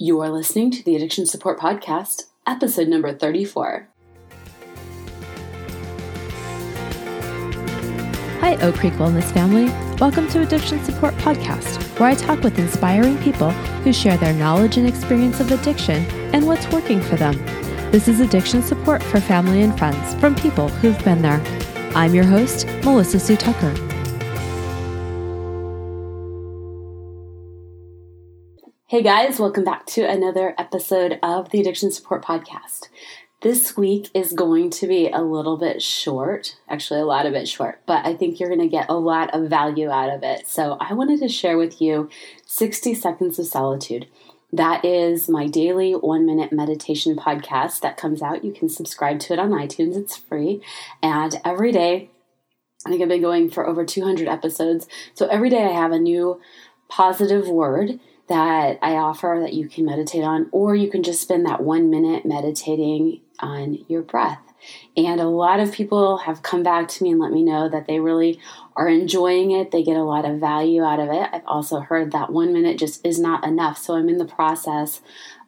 You 0.00 0.20
are 0.20 0.30
listening 0.30 0.70
to 0.70 0.84
the 0.84 0.94
Addiction 0.94 1.26
Support 1.26 1.58
Podcast, 1.58 2.26
episode 2.46 2.86
number 2.86 3.12
34. 3.12 3.88
Hi, 8.38 8.56
Oak 8.62 8.76
Creek 8.76 8.92
Wellness 8.92 9.24
family. 9.32 9.64
Welcome 9.96 10.28
to 10.28 10.42
Addiction 10.42 10.84
Support 10.84 11.14
Podcast, 11.14 11.82
where 11.98 12.10
I 12.10 12.14
talk 12.14 12.44
with 12.44 12.60
inspiring 12.60 13.18
people 13.18 13.50
who 13.82 13.92
share 13.92 14.16
their 14.16 14.34
knowledge 14.34 14.76
and 14.76 14.86
experience 14.86 15.40
of 15.40 15.50
addiction 15.50 16.04
and 16.32 16.46
what's 16.46 16.70
working 16.70 17.00
for 17.00 17.16
them. 17.16 17.34
This 17.90 18.06
is 18.06 18.20
addiction 18.20 18.62
support 18.62 19.02
for 19.02 19.20
family 19.20 19.62
and 19.62 19.76
friends 19.76 20.14
from 20.20 20.36
people 20.36 20.68
who've 20.68 21.04
been 21.04 21.22
there. 21.22 21.42
I'm 21.96 22.14
your 22.14 22.22
host, 22.22 22.68
Melissa 22.84 23.18
Sue 23.18 23.36
Tucker. 23.36 23.74
Hey 28.90 29.02
guys, 29.02 29.38
welcome 29.38 29.64
back 29.64 29.84
to 29.88 30.08
another 30.08 30.54
episode 30.56 31.18
of 31.22 31.50
the 31.50 31.60
Addiction 31.60 31.90
Support 31.90 32.24
Podcast. 32.24 32.88
This 33.42 33.76
week 33.76 34.08
is 34.14 34.32
going 34.32 34.70
to 34.70 34.86
be 34.86 35.10
a 35.10 35.20
little 35.20 35.58
bit 35.58 35.82
short, 35.82 36.56
actually, 36.70 37.00
a 37.00 37.04
lot 37.04 37.26
of 37.26 37.34
it 37.34 37.46
short, 37.46 37.82
but 37.84 38.06
I 38.06 38.14
think 38.14 38.40
you're 38.40 38.48
going 38.48 38.62
to 38.62 38.66
get 38.66 38.88
a 38.88 38.94
lot 38.94 39.34
of 39.34 39.50
value 39.50 39.90
out 39.90 40.08
of 40.08 40.22
it. 40.22 40.48
So, 40.48 40.78
I 40.80 40.94
wanted 40.94 41.20
to 41.20 41.28
share 41.28 41.58
with 41.58 41.82
you 41.82 42.08
60 42.46 42.94
Seconds 42.94 43.38
of 43.38 43.44
Solitude. 43.44 44.08
That 44.54 44.86
is 44.86 45.28
my 45.28 45.48
daily 45.48 45.92
one 45.92 46.24
minute 46.24 46.50
meditation 46.50 47.14
podcast 47.14 47.80
that 47.80 47.98
comes 47.98 48.22
out. 48.22 48.42
You 48.42 48.52
can 48.54 48.70
subscribe 48.70 49.20
to 49.20 49.34
it 49.34 49.38
on 49.38 49.50
iTunes, 49.50 49.98
it's 49.98 50.16
free. 50.16 50.62
And 51.02 51.38
every 51.44 51.72
day, 51.72 52.08
I 52.86 52.88
think 52.88 53.02
I've 53.02 53.08
been 53.08 53.20
going 53.20 53.50
for 53.50 53.66
over 53.66 53.84
200 53.84 54.28
episodes. 54.28 54.88
So, 55.12 55.26
every 55.26 55.50
day 55.50 55.64
I 55.64 55.72
have 55.72 55.92
a 55.92 55.98
new 55.98 56.40
positive 56.88 57.48
word 57.48 58.00
that 58.28 58.78
I 58.82 58.92
offer 58.92 59.38
that 59.42 59.54
you 59.54 59.68
can 59.68 59.86
meditate 59.86 60.24
on, 60.24 60.48
or 60.52 60.74
you 60.74 60.90
can 60.90 61.02
just 61.02 61.22
spend 61.22 61.46
that 61.46 61.62
one 61.62 61.90
minute 61.90 62.26
meditating 62.26 63.20
on 63.40 63.84
your 63.88 64.02
breath. 64.02 64.40
And 64.96 65.20
a 65.20 65.28
lot 65.28 65.60
of 65.60 65.72
people 65.72 66.18
have 66.18 66.42
come 66.42 66.62
back 66.62 66.88
to 66.88 67.04
me 67.04 67.12
and 67.12 67.20
let 67.20 67.32
me 67.32 67.42
know 67.42 67.68
that 67.68 67.86
they 67.86 68.00
really 68.00 68.40
are 68.76 68.88
enjoying 68.88 69.52
it. 69.52 69.70
They 69.70 69.82
get 69.82 69.96
a 69.96 70.02
lot 70.02 70.24
of 70.24 70.40
value 70.40 70.82
out 70.82 71.00
of 71.00 71.08
it. 71.10 71.28
I've 71.32 71.46
also 71.46 71.80
heard 71.80 72.12
that 72.12 72.32
one 72.32 72.52
minute 72.52 72.78
just 72.78 73.06
is 73.06 73.18
not 73.18 73.46
enough. 73.46 73.78
So 73.78 73.94
I'm 73.94 74.08
in 74.08 74.18
the 74.18 74.24
process 74.24 75.00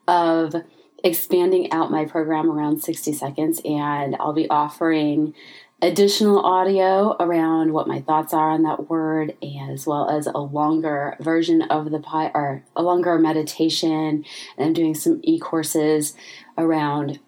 of 0.06 0.54
expanding 1.02 1.72
out 1.72 1.90
my 1.90 2.04
program 2.04 2.50
around 2.50 2.82
60 2.82 3.12
seconds, 3.12 3.60
and 3.64 4.16
I'll 4.20 4.32
be 4.32 4.48
offering 4.48 5.34
additional 5.82 6.44
audio 6.44 7.16
around 7.18 7.72
what 7.72 7.88
my 7.88 8.00
thoughts 8.00 8.34
are 8.34 8.50
on 8.50 8.62
that 8.64 8.88
word, 8.88 9.36
as 9.42 9.86
well 9.86 10.10
as 10.10 10.26
a 10.26 10.38
longer 10.38 11.16
version 11.20 11.62
of 11.62 11.90
the 11.90 12.00
pie 12.00 12.30
or 12.34 12.62
a 12.76 12.82
longer 12.82 13.18
meditation. 13.18 14.24
And 14.56 14.66
I'm 14.66 14.72
doing 14.72 14.94
some 14.94 15.20
e 15.22 15.38
courses 15.38 16.14
around 16.58 17.18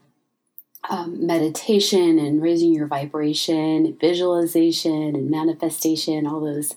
um, 0.91 1.27
meditation 1.27 2.19
and 2.19 2.43
raising 2.43 2.75
your 2.75 2.87
vibration, 2.87 3.97
visualization 4.01 5.15
and 5.15 5.31
manifestation, 5.31 6.27
all 6.27 6.41
those 6.41 6.75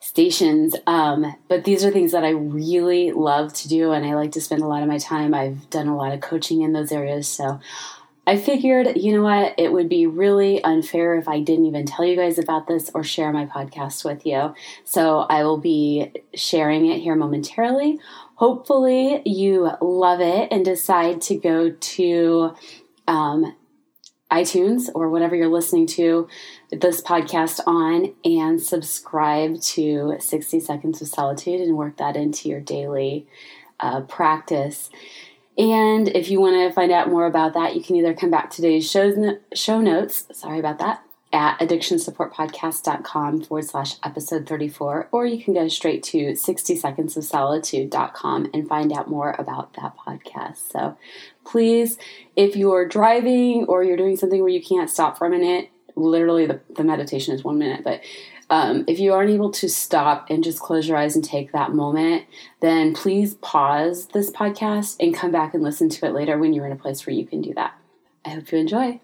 stations. 0.00 0.74
Um, 0.86 1.36
but 1.48 1.64
these 1.64 1.84
are 1.84 1.90
things 1.90 2.12
that 2.12 2.24
I 2.24 2.30
really 2.30 3.12
love 3.12 3.52
to 3.54 3.68
do, 3.68 3.92
and 3.92 4.04
I 4.04 4.14
like 4.14 4.32
to 4.32 4.40
spend 4.40 4.62
a 4.62 4.66
lot 4.66 4.82
of 4.82 4.88
my 4.88 4.98
time. 4.98 5.34
I've 5.34 5.68
done 5.70 5.88
a 5.88 5.96
lot 5.96 6.14
of 6.14 6.20
coaching 6.20 6.62
in 6.62 6.72
those 6.72 6.90
areas, 6.90 7.28
so 7.28 7.60
I 8.30 8.36
figured, 8.36 8.96
you 8.96 9.12
know 9.12 9.24
what, 9.24 9.56
it 9.58 9.72
would 9.72 9.88
be 9.88 10.06
really 10.06 10.62
unfair 10.62 11.16
if 11.16 11.26
I 11.26 11.40
didn't 11.40 11.66
even 11.66 11.84
tell 11.84 12.04
you 12.04 12.14
guys 12.14 12.38
about 12.38 12.68
this 12.68 12.88
or 12.94 13.02
share 13.02 13.32
my 13.32 13.44
podcast 13.44 14.04
with 14.04 14.24
you. 14.24 14.54
So 14.84 15.26
I 15.28 15.42
will 15.42 15.58
be 15.58 16.12
sharing 16.32 16.86
it 16.86 17.00
here 17.00 17.16
momentarily. 17.16 17.98
Hopefully, 18.36 19.20
you 19.26 19.72
love 19.80 20.20
it 20.20 20.46
and 20.52 20.64
decide 20.64 21.20
to 21.22 21.34
go 21.34 21.70
to 21.70 22.54
um, 23.08 23.56
iTunes 24.30 24.88
or 24.94 25.10
whatever 25.10 25.34
you're 25.34 25.48
listening 25.48 25.88
to 25.88 26.28
this 26.70 27.02
podcast 27.02 27.58
on 27.66 28.14
and 28.24 28.62
subscribe 28.62 29.60
to 29.60 30.14
60 30.20 30.60
Seconds 30.60 31.02
of 31.02 31.08
Solitude 31.08 31.60
and 31.60 31.76
work 31.76 31.96
that 31.96 32.14
into 32.14 32.48
your 32.48 32.60
daily 32.60 33.26
uh, 33.80 34.02
practice. 34.02 34.88
And 35.60 36.08
if 36.08 36.28
you 36.30 36.40
want 36.40 36.56
to 36.56 36.72
find 36.72 36.90
out 36.90 37.10
more 37.10 37.26
about 37.26 37.52
that, 37.52 37.76
you 37.76 37.82
can 37.82 37.96
either 37.96 38.14
come 38.14 38.30
back 38.30 38.48
to 38.48 38.56
today's 38.56 38.90
shows, 38.90 39.18
show 39.52 39.78
notes, 39.78 40.26
sorry 40.32 40.58
about 40.58 40.78
that, 40.78 41.02
at 41.34 41.58
addictionsupportpodcast.com 41.58 43.42
forward 43.42 43.66
slash 43.66 43.96
episode 44.02 44.48
34, 44.48 45.10
or 45.12 45.26
you 45.26 45.44
can 45.44 45.52
go 45.52 45.68
straight 45.68 46.02
to 46.04 46.32
60secondsofsolitude.com 46.32 48.50
and 48.54 48.66
find 48.66 48.90
out 48.90 49.10
more 49.10 49.36
about 49.38 49.74
that 49.74 49.94
podcast. 49.98 50.72
So 50.72 50.96
please, 51.44 51.98
if 52.36 52.56
you're 52.56 52.88
driving 52.88 53.66
or 53.68 53.84
you're 53.84 53.98
doing 53.98 54.16
something 54.16 54.40
where 54.40 54.48
you 54.48 54.62
can't 54.62 54.88
stop 54.88 55.18
for 55.18 55.26
a 55.26 55.30
minute, 55.30 55.68
literally 55.94 56.46
the, 56.46 56.62
the 56.74 56.84
meditation 56.84 57.34
is 57.34 57.44
one 57.44 57.58
minute, 57.58 57.84
but 57.84 58.00
um, 58.50 58.84
if 58.88 58.98
you 58.98 59.14
aren't 59.14 59.30
able 59.30 59.52
to 59.52 59.68
stop 59.68 60.28
and 60.28 60.42
just 60.42 60.58
close 60.58 60.88
your 60.88 60.96
eyes 60.96 61.14
and 61.14 61.24
take 61.24 61.52
that 61.52 61.72
moment, 61.72 62.24
then 62.60 62.94
please 62.94 63.34
pause 63.34 64.08
this 64.08 64.32
podcast 64.32 64.96
and 64.98 65.14
come 65.14 65.30
back 65.30 65.54
and 65.54 65.62
listen 65.62 65.88
to 65.88 66.06
it 66.06 66.12
later 66.12 66.36
when 66.36 66.52
you're 66.52 66.66
in 66.66 66.72
a 66.72 66.76
place 66.76 67.06
where 67.06 67.14
you 67.14 67.24
can 67.24 67.40
do 67.40 67.54
that. 67.54 67.78
I 68.24 68.30
hope 68.30 68.50
you 68.50 68.58
enjoy. 68.58 69.00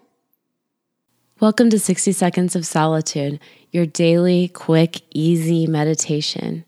Welcome 1.39 1.69
to 1.69 1.79
60 1.79 2.11
Seconds 2.11 2.57
of 2.57 2.65
Solitude, 2.65 3.39
your 3.71 3.85
daily, 3.85 4.49
quick, 4.49 5.03
easy 5.11 5.65
meditation. 5.65 6.65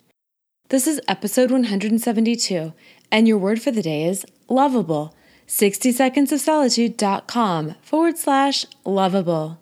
This 0.70 0.88
is 0.88 1.02
episode 1.08 1.52
172, 1.52 2.72
and 3.12 3.28
your 3.28 3.40
word 3.40 3.62
for 3.62 3.72
the 3.72 3.82
day 3.82 4.06
is 4.06 4.26
lovable. 4.48 5.14
60secondsofsolitude.com 5.48 7.76
forward 7.82 8.18
slash 8.18 8.66
lovable. 8.86 9.60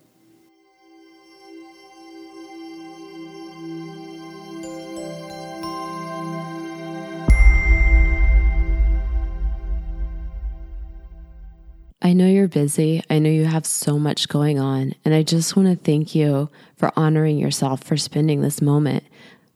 I 12.08 12.14
know 12.14 12.26
you're 12.26 12.48
busy. 12.48 13.04
I 13.10 13.20
know 13.20 13.30
you 13.30 13.44
have 13.44 13.66
so 13.66 14.00
much 14.00 14.30
going 14.30 14.60
on. 14.60 14.94
And 15.04 15.14
I 15.14 15.24
just 15.24 15.58
want 15.58 15.68
to 15.68 15.76
thank 15.76 16.16
you 16.16 16.50
for 16.78 16.98
honoring 16.98 17.38
yourself, 17.38 17.84
for 17.84 17.98
spending 17.98 18.40
this 18.40 18.62
moment 18.62 19.04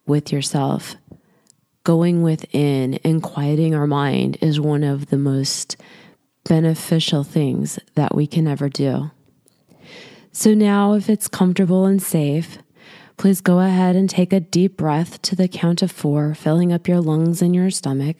with 0.05 0.33
yourself. 0.33 0.97
Going 1.85 2.23
within 2.23 2.95
and 3.05 3.23
quieting 3.23 3.73
our 3.73 3.87
mind 3.87 4.37
is 4.41 4.59
one 4.59 4.83
of 4.83 5.11
the 5.11 5.17
most 5.17 5.77
beneficial 6.43 7.23
things 7.23 7.79
that 7.95 8.15
we 8.15 8.27
can 8.27 8.47
ever 8.47 8.67
do. 8.67 9.11
So 10.33 10.53
now, 10.53 10.91
if 10.91 11.09
it's 11.09 11.29
comfortable 11.29 11.85
and 11.85 12.01
safe, 12.01 12.57
please 13.15 13.39
go 13.39 13.61
ahead 13.61 13.95
and 13.95 14.09
take 14.09 14.33
a 14.33 14.41
deep 14.41 14.75
breath 14.75 15.21
to 15.21 15.37
the 15.37 15.47
count 15.47 15.81
of 15.81 15.89
four, 15.89 16.33
filling 16.33 16.73
up 16.73 16.85
your 16.85 16.99
lungs 16.99 17.41
and 17.41 17.55
your 17.55 17.69
stomach 17.69 18.17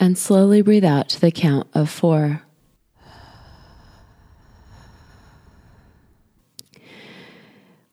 and 0.00 0.16
slowly 0.16 0.62
breathe 0.62 0.84
out 0.84 1.10
to 1.10 1.20
the 1.20 1.30
count 1.30 1.68
of 1.74 1.90
four. 1.90 2.42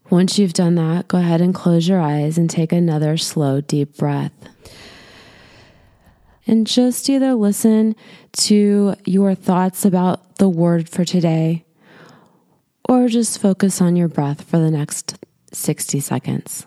Once 0.10 0.40
you've 0.40 0.54
done 0.54 0.76
that, 0.76 1.10
go 1.10 1.18
ahead 1.18 1.42
and 1.42 1.54
close 1.54 1.86
your 1.86 2.00
eyes 2.00 2.38
and 2.38 2.50
take 2.50 2.72
another 2.72 3.18
slow, 3.18 3.60
deep 3.60 3.98
breath. 3.98 4.32
And 6.48 6.66
just 6.66 7.10
either 7.10 7.34
listen 7.34 7.94
to 8.38 8.96
your 9.06 9.36
thoughts 9.36 9.84
about 9.84 10.38
the 10.38 10.48
word 10.48 10.88
for 10.88 11.04
today 11.04 11.66
or 12.88 13.10
just 13.10 13.42
focus 13.42 13.82
on 13.82 13.98
your 13.98 14.08
breath 14.08 14.44
for 14.44 14.58
the 14.60 14.72
next 14.72 15.18
60 15.52 16.00
seconds. 16.00 16.66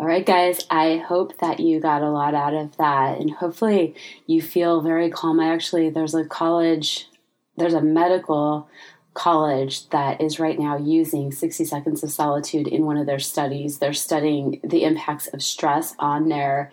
Right, 0.00 0.26
guys, 0.26 0.66
I 0.70 0.96
hope 0.96 1.38
that 1.38 1.60
you 1.60 1.80
got 1.80 2.02
a 2.02 2.10
lot 2.10 2.34
out 2.34 2.54
of 2.54 2.76
that 2.78 3.18
and 3.18 3.30
hopefully 3.30 3.94
you 4.26 4.42
feel 4.42 4.80
very 4.80 5.10
calm. 5.10 5.40
I 5.40 5.52
actually, 5.52 5.90
there's 5.90 6.14
a 6.14 6.24
college, 6.24 7.08
there's 7.56 7.74
a 7.74 7.80
medical 7.80 8.68
college 9.14 9.88
that 9.90 10.20
is 10.20 10.40
right 10.40 10.58
now 10.58 10.76
using 10.76 11.30
60 11.30 11.64
seconds 11.64 12.02
of 12.02 12.10
solitude 12.10 12.66
in 12.66 12.84
one 12.84 12.96
of 12.96 13.06
their 13.06 13.20
studies. 13.20 13.78
They're 13.78 13.92
studying 13.92 14.60
the 14.64 14.82
impacts 14.82 15.28
of 15.28 15.42
stress 15.42 15.94
on 15.98 16.28
their 16.28 16.72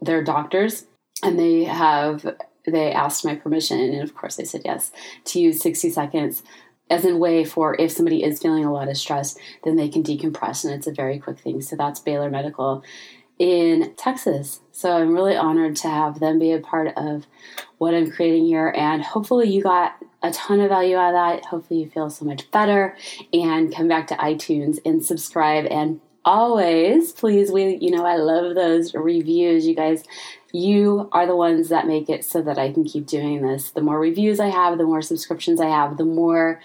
their 0.00 0.24
doctors 0.24 0.86
and 1.22 1.38
they 1.38 1.64
have 1.64 2.36
they 2.66 2.92
asked 2.92 3.24
my 3.24 3.34
permission 3.34 3.78
and 3.78 4.02
of 4.02 4.14
course 4.14 4.40
I 4.40 4.44
said 4.44 4.62
yes 4.64 4.92
to 5.26 5.40
use 5.40 5.60
60 5.60 5.90
seconds 5.90 6.42
as 6.90 7.04
a 7.04 7.16
way 7.16 7.44
for 7.44 7.80
if 7.80 7.92
somebody 7.92 8.22
is 8.22 8.40
feeling 8.40 8.64
a 8.64 8.72
lot 8.72 8.88
of 8.88 8.96
stress, 8.96 9.36
then 9.64 9.76
they 9.76 9.88
can 9.88 10.02
decompress 10.02 10.64
and 10.64 10.74
it's 10.74 10.86
a 10.86 10.92
very 10.92 11.18
quick 11.18 11.38
thing. 11.38 11.62
So 11.62 11.76
that's 11.76 12.00
Baylor 12.00 12.30
Medical 12.30 12.82
in 13.38 13.94
Texas. 13.96 14.60
So 14.70 14.92
I'm 14.92 15.14
really 15.14 15.36
honored 15.36 15.76
to 15.76 15.88
have 15.88 16.20
them 16.20 16.38
be 16.38 16.52
a 16.52 16.60
part 16.60 16.92
of 16.96 17.26
what 17.78 17.94
I'm 17.94 18.10
creating 18.10 18.44
here. 18.44 18.72
And 18.76 19.02
hopefully, 19.02 19.48
you 19.48 19.62
got 19.62 19.96
a 20.22 20.30
ton 20.30 20.60
of 20.60 20.68
value 20.68 20.96
out 20.96 21.08
of 21.08 21.14
that. 21.14 21.46
Hopefully, 21.46 21.80
you 21.80 21.88
feel 21.88 22.10
so 22.10 22.26
much 22.26 22.50
better 22.50 22.96
and 23.32 23.74
come 23.74 23.88
back 23.88 24.06
to 24.08 24.14
iTunes 24.16 24.78
and 24.84 25.04
subscribe. 25.04 25.66
And 25.70 26.00
always, 26.24 27.12
please, 27.12 27.50
we, 27.50 27.76
you 27.80 27.90
know, 27.90 28.04
I 28.04 28.16
love 28.16 28.54
those 28.54 28.94
reviews. 28.94 29.66
You 29.66 29.74
guys, 29.74 30.04
you 30.52 31.08
are 31.12 31.26
the 31.26 31.36
ones 31.36 31.68
that 31.68 31.86
make 31.86 32.08
it 32.08 32.24
so 32.24 32.42
that 32.42 32.58
I 32.58 32.72
can 32.72 32.84
keep 32.84 33.06
doing 33.06 33.42
this. 33.42 33.70
The 33.70 33.80
more 33.80 33.98
reviews 33.98 34.40
I 34.40 34.48
have, 34.48 34.78
the 34.78 34.84
more 34.84 35.02
subscriptions 35.02 35.60
I 35.60 35.68
have, 35.68 35.96
the 35.96 36.04
more 36.04 36.60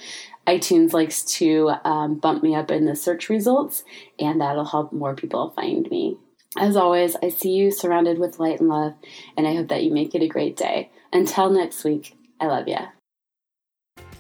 iTunes 0.48 0.94
likes 0.94 1.24
to 1.24 1.72
um, 1.84 2.16
bump 2.16 2.44
me 2.44 2.56
up 2.56 2.70
in 2.70 2.86
the 2.86 2.96
search 2.96 3.30
results, 3.30 3.84
and 4.20 4.42
that'll 4.42 4.66
help 4.66 4.94
more 4.94 5.16
people 5.16 5.52
find 5.52 5.90
me. 5.90 6.18
As 6.58 6.76
always, 6.76 7.16
I 7.22 7.30
see 7.30 7.52
you 7.52 7.72
surrounded 7.72 8.20
with 8.20 8.40
light 8.40 8.60
and 8.60 8.70
love, 8.70 8.94
and 9.36 9.48
I 9.48 9.56
hope 9.56 9.68
that 9.70 9.84
you 9.84 9.92
make 9.92 10.16
it 10.16 10.22
a 10.22 10.28
great 10.28 10.56
day. 10.56 10.92
Until 11.12 11.50
next 11.50 11.84
week, 11.84 12.16
I 12.40 12.46
love 12.46 12.68
you. 12.68 12.78